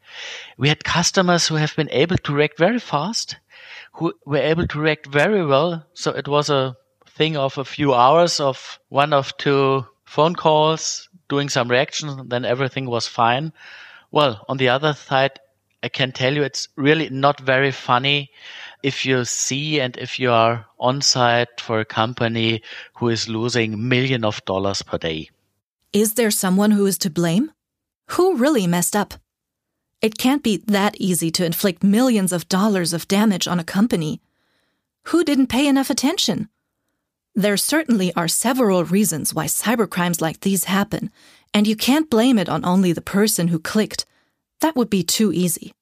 We 0.57 0.67
had 0.67 0.83
customers 0.83 1.47
who 1.47 1.55
have 1.55 1.75
been 1.75 1.89
able 1.91 2.17
to 2.17 2.33
react 2.33 2.57
very 2.57 2.79
fast, 2.79 3.37
who 3.93 4.13
were 4.25 4.37
able 4.37 4.67
to 4.67 4.79
react 4.79 5.07
very 5.07 5.45
well. 5.45 5.85
So 5.93 6.11
it 6.11 6.27
was 6.27 6.49
a 6.49 6.75
thing 7.07 7.37
of 7.37 7.57
a 7.57 7.65
few 7.65 7.93
hours 7.93 8.39
of 8.39 8.79
one 8.89 9.13
of 9.13 9.35
two 9.37 9.85
phone 10.05 10.35
calls, 10.35 11.09
doing 11.29 11.47
some 11.47 11.69
reaction, 11.69 12.27
then 12.27 12.43
everything 12.43 12.85
was 12.85 13.07
fine. 13.07 13.53
Well, 14.11 14.45
on 14.47 14.57
the 14.57 14.69
other 14.69 14.93
side, 14.93 15.39
I 15.83 15.89
can 15.89 16.13
tell 16.13 16.33
you 16.33 16.43
it's 16.43 16.69
really 16.77 17.09
not 17.09 17.41
very 17.41 17.71
funny 17.71 18.31
if 18.83 19.05
you 19.05 19.25
see 19.25 19.81
and 19.81 19.97
if 19.97 20.17
you 20.17 20.31
are 20.31 20.65
on 20.79 21.01
site 21.01 21.59
for 21.59 21.81
a 21.81 21.85
company 21.85 22.61
who 22.95 23.09
is 23.09 23.27
losing 23.27 23.89
millions 23.89 24.23
of 24.23 24.43
dollars 24.45 24.81
per 24.81 24.97
day. 24.97 25.29
Is 25.91 26.13
there 26.13 26.31
someone 26.31 26.71
who 26.71 26.85
is 26.85 26.97
to 26.99 27.09
blame? 27.09 27.51
Who 28.11 28.37
really 28.37 28.65
messed 28.65 28.95
up? 28.95 29.15
It 30.01 30.17
can't 30.17 30.41
be 30.41 30.57
that 30.67 30.95
easy 30.99 31.31
to 31.31 31.45
inflict 31.45 31.83
millions 31.83 32.31
of 32.31 32.47
dollars 32.47 32.93
of 32.93 33.07
damage 33.07 33.47
on 33.47 33.59
a 33.59 33.63
company. 33.63 34.21
Who 35.07 35.25
didn't 35.25 35.47
pay 35.47 35.67
enough 35.67 35.89
attention? 35.89 36.47
There 37.35 37.57
certainly 37.57 38.13
are 38.15 38.27
several 38.29 38.85
reasons 38.85 39.33
why 39.33 39.47
cybercrimes 39.47 40.21
like 40.21 40.41
these 40.41 40.65
happen, 40.65 41.11
and 41.53 41.67
you 41.67 41.75
can't 41.75 42.09
blame 42.09 42.39
it 42.39 42.47
on 42.47 42.63
only 42.63 42.93
the 42.93 43.01
person 43.01 43.49
who 43.49 43.59
clicked. 43.59 44.05
That 44.63 44.77
would 44.77 44.89
be 44.89 45.03
too 45.03 45.33
easy. 45.33 45.73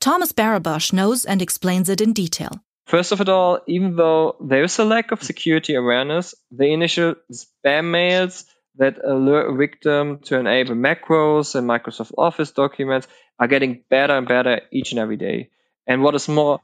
Thomas 0.00 0.32
Barabosch 0.32 0.92
knows 0.92 1.24
and 1.24 1.40
explains 1.40 1.88
it 1.88 2.00
in 2.00 2.12
detail. 2.12 2.50
First 2.86 3.12
of 3.12 3.20
all, 3.28 3.60
even 3.68 3.94
though 3.94 4.34
there 4.40 4.64
is 4.64 4.80
a 4.80 4.84
lack 4.84 5.12
of 5.12 5.22
security 5.22 5.76
awareness, 5.76 6.34
the 6.50 6.72
initial 6.72 7.14
spam 7.32 7.92
mails 7.92 8.44
that 8.78 8.98
alert 9.04 9.50
a 9.50 9.56
victim 9.56 10.18
to 10.24 10.40
enable 10.40 10.74
macros 10.74 11.54
and 11.54 11.68
Microsoft 11.70 12.14
Office 12.18 12.50
documents 12.50 13.06
are 13.38 13.46
getting 13.46 13.84
better 13.90 14.18
and 14.18 14.26
better 14.26 14.60
each 14.72 14.90
and 14.90 14.98
every 14.98 15.16
day. 15.16 15.50
And 15.86 16.02
what 16.02 16.16
is 16.16 16.28
more, 16.28 16.58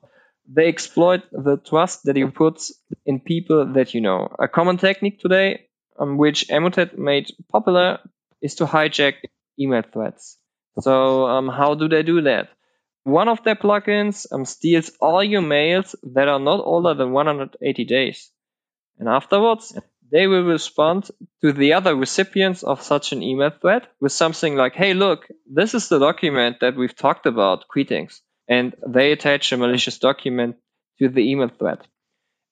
they 0.52 0.66
exploit 0.66 1.22
the 1.30 1.58
trust 1.58 2.06
that 2.06 2.16
you 2.16 2.32
put 2.32 2.60
in 3.06 3.20
people 3.20 3.74
that 3.74 3.94
you 3.94 4.00
know. 4.00 4.34
A 4.36 4.48
common 4.48 4.78
technique 4.78 5.20
today, 5.20 5.68
um, 5.96 6.16
which 6.18 6.48
Emotet 6.48 6.98
made 6.98 7.30
popular, 7.52 8.00
is 8.40 8.56
to 8.56 8.66
hijack 8.66 9.14
email 9.60 9.82
threads. 9.82 10.38
So 10.80 11.26
um, 11.26 11.48
how 11.48 11.74
do 11.74 11.88
they 11.88 12.02
do 12.02 12.22
that? 12.22 12.48
One 13.04 13.28
of 13.28 13.42
their 13.42 13.56
plugins 13.56 14.26
um, 14.32 14.44
steals 14.44 14.92
all 15.00 15.22
your 15.22 15.42
mails 15.42 15.94
that 16.14 16.28
are 16.28 16.38
not 16.38 16.60
older 16.60 16.94
than 16.94 17.12
180 17.12 17.84
days. 17.84 18.30
And 18.98 19.08
afterwards, 19.08 19.76
they 20.10 20.26
will 20.26 20.44
respond 20.44 21.10
to 21.40 21.52
the 21.52 21.72
other 21.72 21.96
recipients 21.96 22.62
of 22.62 22.82
such 22.82 23.12
an 23.12 23.22
email 23.22 23.50
thread 23.50 23.88
with 24.00 24.12
something 24.12 24.56
like, 24.56 24.74
hey, 24.74 24.94
look, 24.94 25.26
this 25.50 25.74
is 25.74 25.88
the 25.88 25.98
document 25.98 26.58
that 26.60 26.76
we've 26.76 26.94
talked 26.94 27.26
about, 27.26 27.66
greetings. 27.66 28.20
And 28.46 28.74
they 28.86 29.12
attach 29.12 29.50
a 29.52 29.56
malicious 29.56 29.98
document 29.98 30.56
to 30.98 31.08
the 31.08 31.30
email 31.30 31.48
thread. 31.48 31.78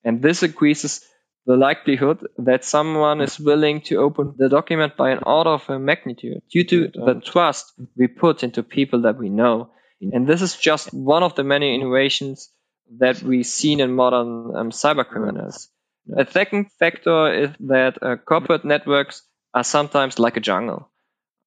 And 0.03 0.21
this 0.21 0.41
increases 0.43 1.05
the 1.51 1.57
likelihood 1.57 2.25
that 2.37 2.63
someone 2.63 3.19
is 3.19 3.37
willing 3.37 3.81
to 3.81 3.97
open 3.97 4.35
the 4.37 4.47
document 4.47 4.95
by 4.95 5.09
an 5.11 5.19
order 5.25 5.49
of 5.49 5.81
magnitude 5.81 6.41
due 6.49 6.63
to 6.63 6.87
the 6.87 7.15
trust 7.31 7.73
we 7.97 8.07
put 8.07 8.41
into 8.41 8.63
people 8.63 9.01
that 9.01 9.17
we 9.17 9.27
know. 9.27 9.69
And 9.99 10.25
this 10.25 10.41
is 10.41 10.55
just 10.55 10.93
one 10.93 11.23
of 11.23 11.35
the 11.35 11.43
many 11.43 11.75
innovations 11.75 12.49
that 12.99 13.21
we've 13.21 13.45
seen 13.45 13.81
in 13.81 13.91
modern 13.91 14.55
um, 14.55 14.71
cyber 14.71 15.05
criminals. 15.05 15.67
A 16.17 16.25
second 16.25 16.71
factor 16.79 17.33
is 17.43 17.49
that 17.59 18.01
uh, 18.01 18.15
corporate 18.15 18.63
networks 18.63 19.21
are 19.53 19.65
sometimes 19.65 20.19
like 20.19 20.37
a 20.37 20.45
jungle. 20.51 20.89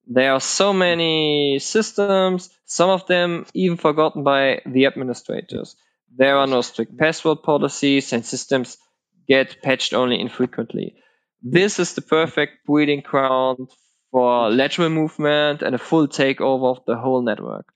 There 0.06 0.34
are 0.34 0.40
so 0.40 0.74
many 0.74 1.58
systems, 1.60 2.50
some 2.66 2.90
of 2.90 3.06
them 3.06 3.46
even 3.54 3.78
forgotten 3.78 4.22
by 4.22 4.60
the 4.66 4.84
administrators. 4.84 5.76
There 6.14 6.36
are 6.36 6.46
no 6.46 6.60
strict 6.60 6.98
password 6.98 7.42
policies 7.42 8.12
and 8.12 8.24
systems 8.24 8.76
get 9.28 9.62
patched 9.62 9.94
only 9.94 10.20
infrequently. 10.20 10.96
This 11.42 11.78
is 11.78 11.94
the 11.94 12.02
perfect 12.02 12.64
breeding 12.66 13.00
ground 13.00 13.68
for 14.10 14.50
lateral 14.50 14.90
movement 14.90 15.62
and 15.62 15.74
a 15.74 15.78
full 15.78 16.08
takeover 16.08 16.76
of 16.76 16.84
the 16.86 16.96
whole 16.96 17.22
network. 17.22 17.66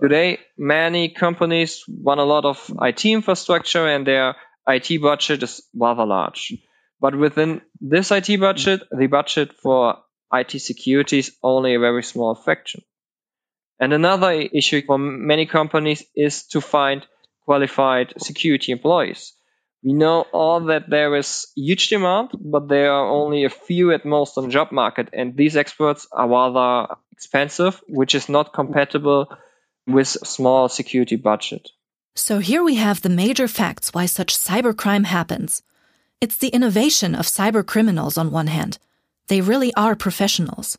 Today, 0.00 0.38
many 0.56 1.10
companies 1.10 1.84
run 2.04 2.18
a 2.18 2.24
lot 2.24 2.44
of 2.44 2.58
IT 2.80 3.04
infrastructure 3.04 3.86
and 3.86 4.06
their 4.06 4.34
IT 4.66 5.00
budget 5.00 5.42
is 5.42 5.62
rather 5.74 6.06
large. 6.06 6.54
But 7.00 7.16
within 7.16 7.62
this 7.80 8.10
IT 8.10 8.38
budget, 8.40 8.82
the 8.90 9.06
budget 9.08 9.52
for 9.54 9.98
IT 10.32 10.60
security 10.60 11.18
is 11.18 11.36
only 11.42 11.74
a 11.74 11.80
very 11.80 12.02
small 12.02 12.34
fraction. 12.34 12.82
And 13.80 13.92
another 13.92 14.30
issue 14.30 14.82
for 14.86 14.98
many 14.98 15.46
companies 15.46 16.04
is 16.14 16.46
to 16.48 16.60
find 16.60 17.04
qualified 17.44 18.14
security 18.18 18.72
employees. 18.72 19.34
We 19.82 19.92
know 19.92 20.26
all 20.32 20.60
that 20.66 20.88
there 20.88 21.16
is 21.16 21.48
huge 21.56 21.88
demand, 21.88 22.30
but 22.40 22.68
there 22.68 22.92
are 22.92 23.06
only 23.06 23.44
a 23.44 23.50
few 23.50 23.92
at 23.92 24.04
most 24.04 24.38
on 24.38 24.50
job 24.50 24.70
market, 24.70 25.08
and 25.12 25.36
these 25.36 25.56
experts 25.56 26.06
are 26.12 26.28
rather 26.28 26.94
expensive, 27.10 27.80
which 27.88 28.14
is 28.14 28.28
not 28.28 28.52
compatible 28.54 29.26
with 29.86 30.06
small 30.06 30.68
security 30.68 31.16
budget. 31.16 31.68
So 32.14 32.38
here 32.38 32.62
we 32.62 32.76
have 32.76 33.02
the 33.02 33.08
major 33.08 33.48
facts 33.48 33.92
why 33.92 34.06
such 34.06 34.38
cybercrime 34.38 35.06
happens. 35.06 35.62
It's 36.20 36.36
the 36.36 36.48
innovation 36.48 37.16
of 37.16 37.26
cyber 37.26 37.66
criminals 37.66 38.16
on 38.16 38.30
one 38.30 38.46
hand. 38.46 38.78
They 39.26 39.40
really 39.40 39.74
are 39.74 39.96
professionals. 39.96 40.78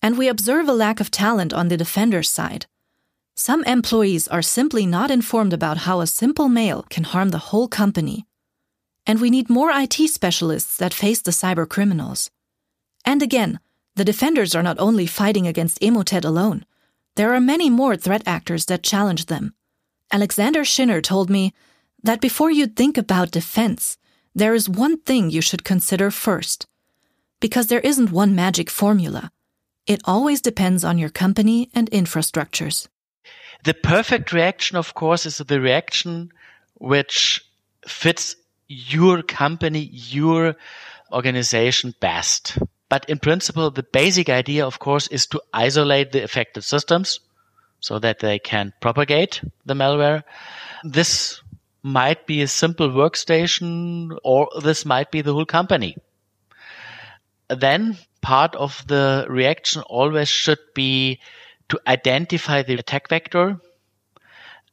And 0.00 0.16
we 0.16 0.28
observe 0.28 0.68
a 0.68 0.72
lack 0.72 1.00
of 1.00 1.10
talent 1.10 1.52
on 1.52 1.66
the 1.66 1.76
defender's 1.76 2.30
side. 2.30 2.66
Some 3.34 3.64
employees 3.64 4.28
are 4.28 4.42
simply 4.42 4.86
not 4.86 5.10
informed 5.10 5.52
about 5.52 5.78
how 5.78 6.00
a 6.00 6.06
simple 6.06 6.48
mail 6.48 6.84
can 6.88 7.02
harm 7.02 7.30
the 7.30 7.50
whole 7.50 7.66
company. 7.66 8.27
And 9.08 9.20
we 9.20 9.30
need 9.30 9.48
more 9.48 9.70
IT 9.72 9.96
specialists 10.10 10.76
that 10.76 10.92
face 10.92 11.22
the 11.22 11.30
cyber 11.30 11.66
criminals. 11.66 12.30
And 13.06 13.22
again, 13.22 13.58
the 13.96 14.04
defenders 14.04 14.54
are 14.54 14.62
not 14.62 14.78
only 14.78 15.06
fighting 15.06 15.46
against 15.46 15.80
Emotet 15.80 16.26
alone. 16.26 16.66
There 17.16 17.32
are 17.32 17.40
many 17.40 17.70
more 17.70 17.96
threat 17.96 18.22
actors 18.26 18.66
that 18.66 18.82
challenge 18.82 19.26
them. 19.26 19.54
Alexander 20.12 20.60
Schinner 20.60 21.02
told 21.02 21.30
me 21.30 21.54
that 22.02 22.20
before 22.20 22.50
you 22.50 22.66
think 22.66 22.98
about 22.98 23.30
defense, 23.30 23.96
there 24.34 24.54
is 24.54 24.68
one 24.68 24.98
thing 24.98 25.30
you 25.30 25.40
should 25.40 25.64
consider 25.64 26.10
first. 26.10 26.66
Because 27.40 27.68
there 27.68 27.80
isn't 27.80 28.12
one 28.12 28.34
magic 28.34 28.68
formula. 28.68 29.32
It 29.86 30.02
always 30.04 30.42
depends 30.42 30.84
on 30.84 30.98
your 30.98 31.08
company 31.08 31.70
and 31.74 31.90
infrastructures. 31.90 32.88
The 33.64 33.74
perfect 33.74 34.34
reaction, 34.34 34.76
of 34.76 34.92
course, 34.92 35.24
is 35.24 35.38
the 35.38 35.60
reaction 35.60 36.30
which 36.74 37.42
fits 37.86 38.36
your 38.68 39.22
company, 39.22 39.90
your 39.92 40.54
organization 41.12 41.94
best. 42.00 42.58
But 42.88 43.08
in 43.08 43.18
principle, 43.18 43.70
the 43.70 43.82
basic 43.82 44.28
idea, 44.28 44.66
of 44.66 44.78
course, 44.78 45.08
is 45.08 45.26
to 45.28 45.42
isolate 45.52 46.12
the 46.12 46.22
affected 46.22 46.62
systems 46.64 47.20
so 47.80 47.98
that 47.98 48.20
they 48.20 48.38
can 48.38 48.72
propagate 48.80 49.42
the 49.66 49.74
malware. 49.74 50.22
This 50.84 51.40
might 51.82 52.26
be 52.26 52.42
a 52.42 52.48
simple 52.48 52.88
workstation 52.88 54.16
or 54.24 54.48
this 54.62 54.84
might 54.84 55.10
be 55.10 55.22
the 55.22 55.32
whole 55.32 55.46
company. 55.46 55.96
Then 57.48 57.98
part 58.20 58.54
of 58.56 58.86
the 58.86 59.26
reaction 59.28 59.82
always 59.82 60.28
should 60.28 60.58
be 60.74 61.20
to 61.68 61.80
identify 61.86 62.62
the 62.62 62.74
attack 62.74 63.08
vector. 63.08 63.60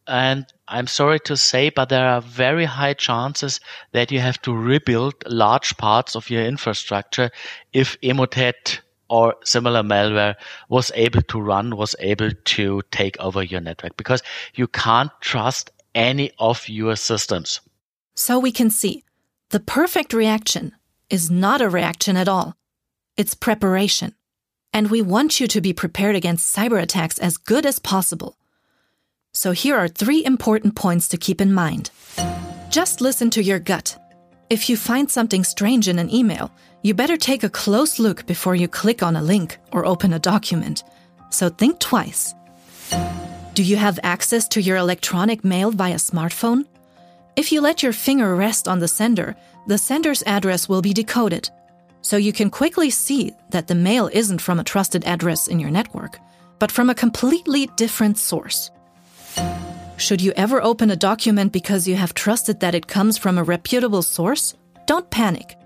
And 0.08 0.46
I'm 0.68 0.88
sorry 0.88 1.20
to 1.22 1.38
say, 1.38 1.70
but 1.70 1.90
there 1.90 2.08
are 2.08 2.22
very 2.22 2.66
high 2.66 2.94
chances 2.94 3.60
that 3.92 4.12
you 4.12 4.20
have 4.20 4.42
to 4.42 4.54
rebuild 4.54 5.14
large 5.28 5.78
parts 5.78 6.16
of 6.16 6.30
your 6.30 6.44
infrastructure 6.44 7.30
if 7.72 8.00
Emotet 8.02 8.80
or 9.08 9.36
similar 9.44 9.84
malware 9.84 10.36
was 10.70 10.92
able 10.96 11.22
to 11.22 11.40
run, 11.40 11.78
was 11.78 11.96
able 12.00 12.32
to 12.32 12.82
take 12.92 13.20
over 13.20 13.44
your 13.44 13.62
network 13.62 13.96
because 13.98 14.24
you 14.56 14.68
can't 14.68 15.12
trust 15.22 15.70
any 15.94 16.32
of 16.40 16.68
your 16.68 16.96
systems. 16.96 17.62
So 18.16 18.40
we 18.40 18.52
can 18.52 18.70
see 18.70 19.04
the 19.52 19.60
perfect 19.60 20.14
reaction 20.14 20.74
is 21.10 21.30
not 21.30 21.62
a 21.62 21.70
reaction 21.70 22.18
at 22.18 22.28
all. 22.28 22.56
It's 23.16 23.36
preparation. 23.36 24.16
And 24.74 24.90
we 24.90 25.02
want 25.02 25.40
you 25.40 25.48
to 25.48 25.62
be 25.62 25.72
prepared 25.72 26.16
against 26.16 26.54
cyber 26.54 26.82
attacks 26.82 27.20
as 27.20 27.38
good 27.38 27.66
as 27.66 27.80
possible. 27.80 28.38
So 29.36 29.52
here 29.52 29.76
are 29.76 29.90
three 29.90 30.24
important 30.24 30.76
points 30.76 31.10
to 31.10 31.18
keep 31.18 31.42
in 31.42 31.52
mind. 31.52 31.92
Just 32.70 33.02
listen 33.02 33.30
to 33.32 33.44
your 33.44 33.60
gut. 33.60 33.98
If 34.50 34.70
you 34.70 34.78
find 34.78 35.12
something 35.12 35.44
strange 35.44 35.90
in 35.90 36.00
an 36.00 36.10
email, 36.10 36.52
you 36.84 36.94
better 36.94 37.18
take 37.18 37.44
a 37.44 37.50
close 37.50 38.00
look 38.00 38.26
before 38.28 38.56
you 38.56 38.70
click 38.70 39.04
on 39.04 39.18
a 39.18 39.22
link 39.22 39.58
or 39.74 39.86
open 39.86 40.14
a 40.14 40.20
document. 40.20 40.86
So 41.32 41.50
think 41.50 41.80
twice. 41.80 42.34
Do 43.56 43.62
you 43.62 43.76
have 43.76 44.00
access 44.04 44.48
to 44.50 44.62
your 44.62 44.78
electronic 44.78 45.44
mail 45.44 45.70
via 45.70 45.96
smartphone? 45.96 46.66
If 47.36 47.52
you 47.52 47.60
let 47.60 47.84
your 47.84 47.92
finger 47.92 48.38
rest 48.38 48.70
on 48.70 48.80
the 48.80 48.88
sender, 48.88 49.36
the 49.68 49.78
sender's 49.78 50.24
address 50.26 50.70
will 50.70 50.82
be 50.82 50.94
decoded. 50.94 51.50
So 52.02 52.16
you 52.16 52.32
can 52.32 52.50
quickly 52.50 52.90
see 52.90 53.34
that 53.50 53.68
the 53.68 53.76
mail 53.76 54.10
isn't 54.14 54.40
from 54.40 54.62
a 54.62 54.64
trusted 54.64 55.04
address 55.04 55.50
in 55.50 55.60
your 55.60 55.72
network, 55.72 56.20
but 56.58 56.72
from 56.72 56.90
a 56.90 56.96
completely 56.96 57.68
different 57.76 58.18
source. 58.18 58.72
Should 59.98 60.22
you 60.22 60.34
ever 60.36 60.62
open 60.62 60.92
a 60.92 60.96
document 60.98 61.54
because 61.54 61.88
you 61.88 61.96
have 61.96 62.14
trusted 62.14 62.60
that 62.60 62.76
it 62.76 62.88
comes 62.88 63.18
from 63.18 63.38
a 63.38 63.44
reputable 63.44 64.02
source? 64.02 64.54
Don't 64.88 65.10
panic. 65.10 65.58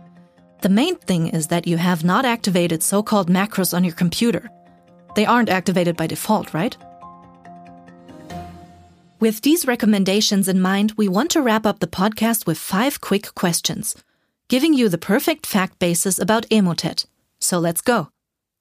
The 0.62 0.70
main 0.70 0.98
thing 0.98 1.30
is 1.30 1.48
that 1.48 1.66
you 1.66 1.78
have 1.78 2.04
not 2.04 2.26
activated 2.26 2.84
so 2.84 3.02
called 3.02 3.28
macros 3.28 3.74
on 3.74 3.84
your 3.84 3.96
computer. 3.96 4.48
They 5.16 5.26
aren't 5.26 5.50
activated 5.50 5.98
by 5.98 6.06
default, 6.06 6.54
right? 6.54 6.78
With 9.20 9.42
these 9.42 9.66
recommendations 9.66 10.48
in 10.48 10.62
mind, 10.62 10.94
we 10.96 11.08
want 11.08 11.32
to 11.32 11.42
wrap 11.42 11.66
up 11.66 11.80
the 11.80 11.88
podcast 11.88 12.46
with 12.46 12.60
five 12.60 13.02
quick 13.02 13.34
questions, 13.34 13.96
giving 14.48 14.76
you 14.76 14.90
the 14.90 15.00
perfect 15.00 15.48
fact 15.48 15.80
basis 15.80 16.20
about 16.20 16.48
Emotet. 16.50 17.08
So 17.40 17.58
let's 17.58 17.82
go. 17.82 18.10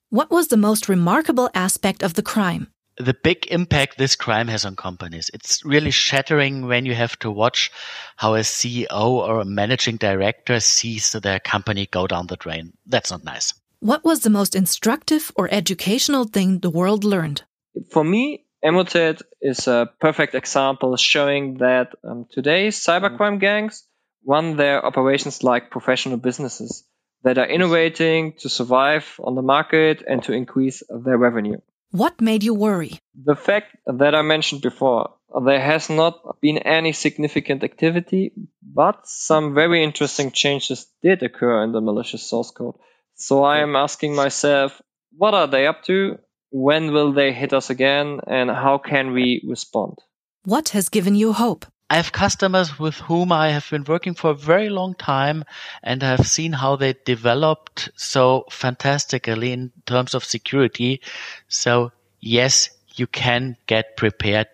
What 0.08 0.30
was 0.30 0.48
the 0.48 0.56
most 0.56 0.88
remarkable 0.88 1.50
aspect 1.54 2.02
of 2.02 2.14
the 2.14 2.22
crime? 2.22 2.68
The 2.98 3.14
big 3.14 3.46
impact 3.46 3.98
this 3.98 4.16
crime 4.16 4.48
has 4.48 4.64
on 4.64 4.76
companies. 4.76 5.30
It's 5.32 5.64
really 5.64 5.90
shattering 5.90 6.66
when 6.66 6.86
you 6.86 6.94
have 6.94 7.18
to 7.20 7.30
watch 7.30 7.70
how 8.16 8.34
a 8.34 8.40
CEO 8.40 8.88
or 8.90 9.40
a 9.40 9.44
managing 9.44 9.96
director 9.96 10.60
sees 10.60 11.12
their 11.12 11.40
company 11.40 11.86
go 11.86 12.06
down 12.06 12.26
the 12.26 12.36
drain. 12.36 12.72
That's 12.86 13.10
not 13.10 13.24
nice. 13.24 13.54
What 13.80 14.04
was 14.04 14.20
the 14.20 14.30
most 14.30 14.56
instructive 14.56 15.30
or 15.36 15.48
educational 15.52 16.24
thing 16.24 16.58
the 16.58 16.70
world 16.70 17.04
learned? 17.04 17.42
For 17.90 18.02
me, 18.02 18.44
Emotet 18.64 19.22
is 19.40 19.68
a 19.68 19.88
perfect 20.00 20.34
example 20.34 20.96
showing 20.96 21.58
that 21.58 21.94
um, 22.02 22.26
today's 22.30 22.80
cybercrime 22.80 23.38
gangs 23.38 23.84
run 24.26 24.56
their 24.56 24.84
operations 24.84 25.44
like 25.44 25.70
professional 25.70 26.16
businesses 26.16 26.84
that 27.22 27.38
are 27.38 27.46
innovating 27.46 28.34
to 28.40 28.48
survive 28.48 29.20
on 29.22 29.36
the 29.36 29.42
market 29.42 30.02
and 30.06 30.22
to 30.24 30.32
increase 30.32 30.82
their 30.88 31.16
revenue. 31.16 31.58
What 31.90 32.20
made 32.20 32.42
you 32.42 32.52
worry? 32.52 33.00
The 33.14 33.34
fact 33.34 33.76
that 33.86 34.14
I 34.14 34.22
mentioned 34.22 34.60
before, 34.60 35.14
there 35.44 35.60
has 35.60 35.88
not 35.88 36.40
been 36.40 36.58
any 36.58 36.92
significant 36.92 37.64
activity, 37.64 38.32
but 38.62 39.06
some 39.06 39.54
very 39.54 39.82
interesting 39.82 40.30
changes 40.30 40.86
did 41.02 41.22
occur 41.22 41.64
in 41.64 41.72
the 41.72 41.80
malicious 41.80 42.28
source 42.28 42.50
code. 42.50 42.74
So 43.14 43.42
I 43.42 43.60
am 43.60 43.74
asking 43.74 44.14
myself, 44.14 44.80
what 45.16 45.34
are 45.34 45.46
they 45.46 45.66
up 45.66 45.82
to? 45.84 46.18
When 46.50 46.92
will 46.92 47.12
they 47.12 47.32
hit 47.32 47.52
us 47.52 47.70
again? 47.70 48.20
And 48.26 48.50
how 48.50 48.78
can 48.78 49.12
we 49.12 49.42
respond? 49.48 49.98
What 50.44 50.70
has 50.70 50.88
given 50.88 51.14
you 51.14 51.32
hope? 51.32 51.66
I 51.90 51.96
have 51.96 52.12
customers 52.12 52.78
with 52.78 52.96
whom 52.96 53.32
I 53.32 53.48
have 53.50 53.68
been 53.70 53.84
working 53.84 54.12
for 54.12 54.30
a 54.30 54.34
very 54.34 54.68
long 54.68 54.94
time 54.94 55.44
and 55.82 56.04
I 56.04 56.10
have 56.10 56.26
seen 56.26 56.52
how 56.52 56.76
they 56.76 56.94
developed 57.04 57.88
so 57.96 58.44
fantastically 58.50 59.52
in 59.52 59.72
terms 59.86 60.14
of 60.14 60.22
security. 60.22 61.00
So 61.48 61.92
yes, 62.20 62.68
you 62.94 63.06
can 63.06 63.56
get 63.66 63.96
prepared. 63.96 64.48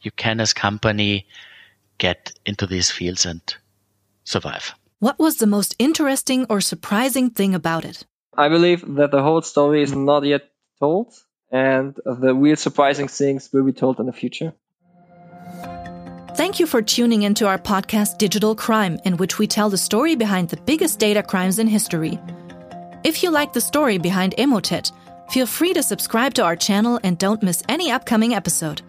You 0.00 0.10
can 0.10 0.40
as 0.40 0.54
company 0.54 1.26
get 1.98 2.32
into 2.46 2.66
these 2.66 2.90
fields 2.90 3.26
and 3.26 3.42
survive. 4.24 4.74
What 5.00 5.18
was 5.18 5.36
the 5.36 5.46
most 5.46 5.74
interesting 5.78 6.46
or 6.48 6.62
surprising 6.62 7.28
thing 7.28 7.54
about 7.54 7.84
it? 7.84 8.06
I 8.34 8.48
believe 8.48 8.82
that 8.94 9.10
the 9.10 9.22
whole 9.22 9.42
story 9.42 9.82
is 9.82 9.94
not 9.94 10.24
yet 10.24 10.48
told 10.78 11.12
and 11.50 11.94
the 12.06 12.34
real 12.34 12.56
surprising 12.56 13.08
things 13.08 13.50
will 13.52 13.64
be 13.64 13.72
told 13.72 14.00
in 14.00 14.06
the 14.06 14.12
future. 14.14 14.54
Thank 16.40 16.58
you 16.58 16.66
for 16.66 16.80
tuning 16.80 17.24
into 17.24 17.46
our 17.46 17.58
podcast 17.58 18.16
Digital 18.16 18.54
Crime, 18.54 18.98
in 19.04 19.18
which 19.18 19.38
we 19.38 19.46
tell 19.46 19.68
the 19.68 19.76
story 19.76 20.14
behind 20.14 20.48
the 20.48 20.56
biggest 20.56 20.98
data 20.98 21.22
crimes 21.22 21.58
in 21.58 21.66
history. 21.66 22.18
If 23.04 23.22
you 23.22 23.30
like 23.30 23.52
the 23.52 23.60
story 23.60 23.98
behind 23.98 24.34
Emotet, 24.38 24.90
feel 25.30 25.44
free 25.44 25.74
to 25.74 25.82
subscribe 25.82 26.32
to 26.34 26.42
our 26.42 26.56
channel 26.56 26.98
and 27.02 27.18
don't 27.18 27.42
miss 27.42 27.62
any 27.68 27.90
upcoming 27.90 28.32
episode. 28.32 28.80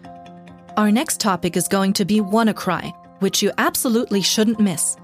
Our 0.78 0.90
next 0.90 1.20
topic 1.20 1.58
is 1.58 1.68
going 1.68 1.92
to 1.92 2.06
be 2.06 2.22
WannaCry, 2.22 2.90
which 3.18 3.42
you 3.42 3.52
absolutely 3.58 4.22
shouldn't 4.22 4.58
miss. 4.58 4.96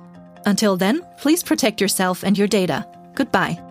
Until 0.47 0.79
then, 0.79 1.07
please 1.19 1.43
protect 1.43 1.83
yourself 1.83 2.23
and 2.25 2.39
your 2.39 2.49
data. 2.49 2.87
Goodbye. 3.15 3.63